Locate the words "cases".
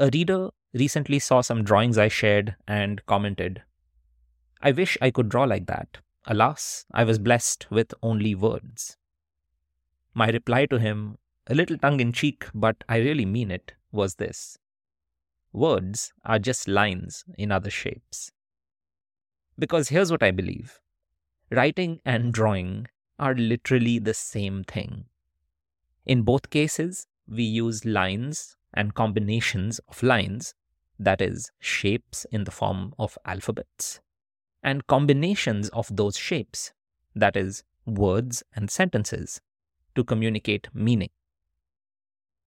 26.50-27.08